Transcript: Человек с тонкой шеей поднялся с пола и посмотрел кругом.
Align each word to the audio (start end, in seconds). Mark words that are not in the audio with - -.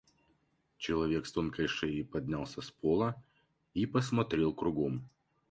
Человек 0.79 1.27
с 1.27 1.31
тонкой 1.31 1.67
шеей 1.67 2.03
поднялся 2.03 2.63
с 2.63 2.71
пола 2.71 3.23
и 3.75 3.85
посмотрел 3.85 4.51
кругом. 4.51 5.07